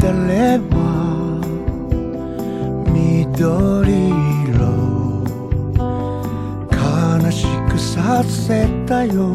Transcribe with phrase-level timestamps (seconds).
[0.00, 1.40] れは
[2.92, 4.10] 緑
[4.48, 4.60] 色
[6.70, 9.34] 悲しくさせたよ。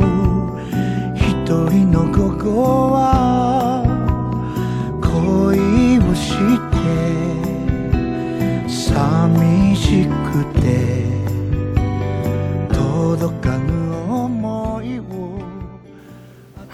[1.16, 1.26] 一
[1.70, 3.84] 人の午後は
[5.02, 6.36] 恋をし
[6.72, 6.78] て
[8.68, 10.66] 寂しくて
[12.70, 13.77] 届かぬ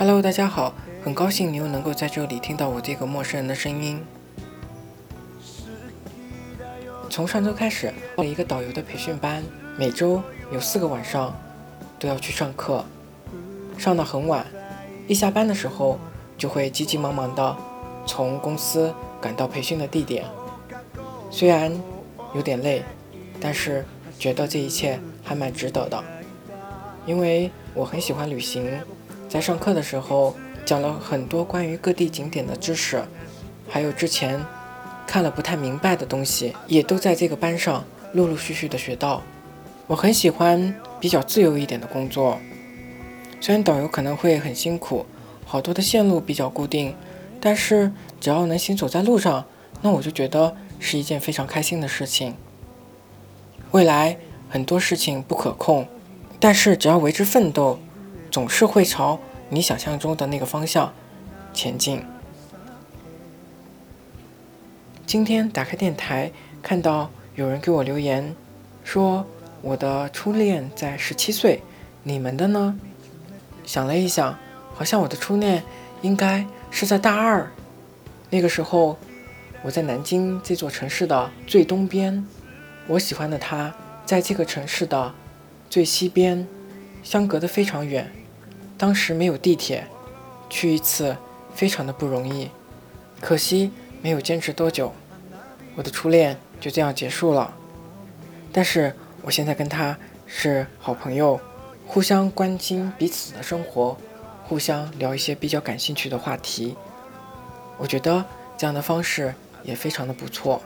[0.05, 4.03] Hello，大家好，很高兴你又能够在这里听到我这个陌生人的声音。
[7.09, 9.41] 从上周开始，报了一个导游的培训班，
[9.77, 10.21] 每周
[10.51, 11.33] 有四个晚上
[11.97, 12.83] 都要去上课，
[13.77, 14.45] 上到很晚。
[15.07, 15.97] 一下班的时候，
[16.37, 17.55] 就会急急忙忙的
[18.05, 20.25] 从公司赶到培训的地点。
[21.31, 21.73] 虽然
[22.35, 22.83] 有点累，
[23.39, 23.85] 但是
[24.19, 26.03] 觉得这一切还蛮值得的，
[27.05, 28.69] 因为我很喜欢旅行。
[29.33, 33.03] 在上课的时候讲了很多关于各地景点的知识，
[33.67, 34.39] 还有之前
[35.07, 39.23] 看了不太明白的东西，也都在这个班上陆陆续续的学到。
[39.87, 42.37] 我很喜欢比较自由一点的工作，
[43.41, 45.03] 虽然导游可能会很辛苦，
[45.47, 46.93] 好多的线路比较固定，
[47.41, 49.45] 但是只要能行走在路上，
[49.81, 52.35] 那我就觉得是一件非常开心的事情。
[53.71, 54.15] 未来
[54.47, 55.87] 很多事情不可控，
[56.39, 57.79] 但是只要为之奋斗。
[58.33, 60.91] 总是会朝你想象中的那个方向
[61.53, 62.03] 前进。
[65.05, 68.35] 今天打开电台，看到有人给我留言，
[68.83, 69.23] 说
[69.61, 71.61] 我的初恋在十七岁，
[72.01, 72.75] 你们的呢？
[73.65, 74.35] 想了一想，
[74.73, 75.61] 好像我的初恋
[76.01, 77.47] 应该是在大二，
[78.31, 78.97] 那个时候
[79.61, 82.25] 我在南京这座城市的最东边，
[82.87, 83.71] 我喜欢的他
[84.07, 85.13] 在这个城市的
[85.69, 86.47] 最西边，
[87.03, 88.11] 相隔的非常远。
[88.83, 89.87] 当时没有地铁，
[90.49, 91.15] 去一次
[91.55, 92.51] 非常的不容易，
[93.21, 93.71] 可惜
[94.01, 94.91] 没有坚持多久，
[95.77, 97.53] 我的初恋就这样结束了。
[98.51, 101.39] 但是我现在跟他是好朋友，
[101.87, 103.95] 互相关心彼此的生活，
[104.43, 106.75] 互相聊一些比较感兴趣的话题。
[107.77, 108.25] 我觉得
[108.57, 109.33] 这样的方式
[109.63, 110.61] 也非常的不错。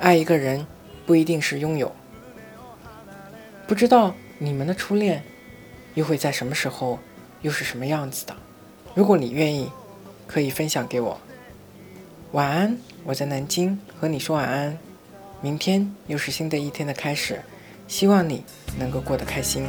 [0.00, 0.66] 爱一个人
[1.06, 1.92] 不一定是拥有，
[3.68, 5.22] 不知道你们的初恋
[5.94, 6.98] 又会在什么时候？
[7.42, 8.34] 又是什么样子的？
[8.94, 9.70] 如果你愿意，
[10.26, 11.20] 可以分享给我。
[12.32, 14.78] 晚安，我在南京和你说晚安。
[15.40, 17.42] 明天又是新的一天的开始，
[17.88, 18.44] 希望你
[18.78, 19.66] 能够过得开心。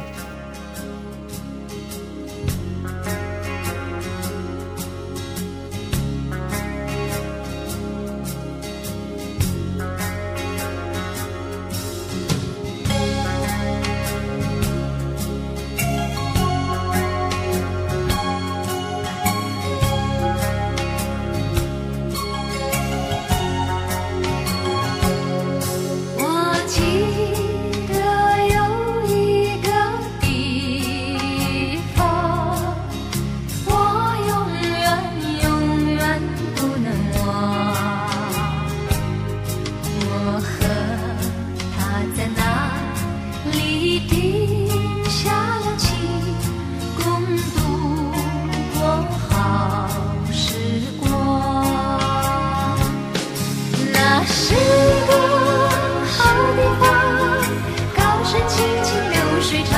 [58.82, 59.72] 情流水长，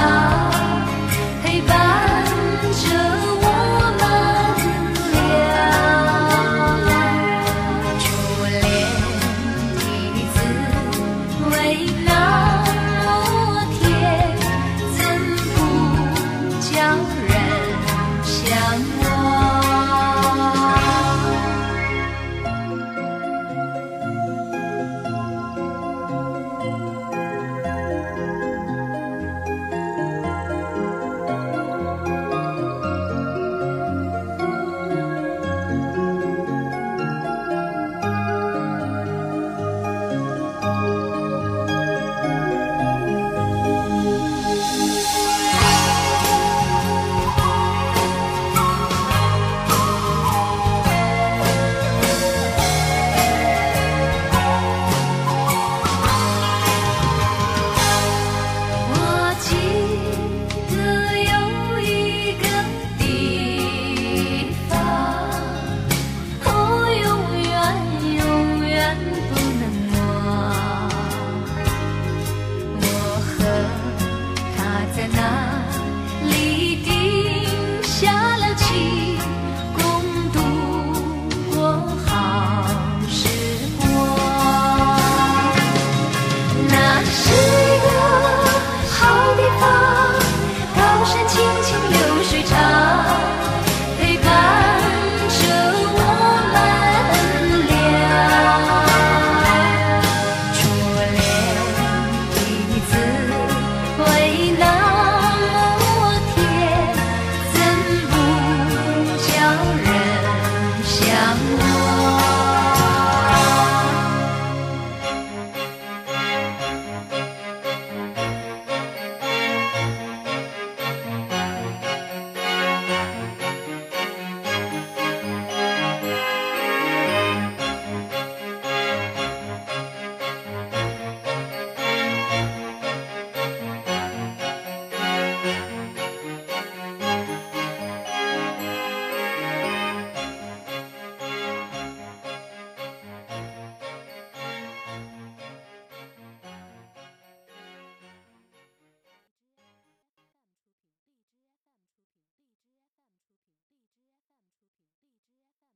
[1.42, 1.70] 陪伴
[2.72, 2.84] 着
[3.42, 3.44] 我
[3.98, 4.02] 们
[5.12, 5.14] 俩。
[7.98, 8.04] 初
[8.46, 8.64] 恋，
[9.78, 9.82] 第
[10.14, 10.36] 一次。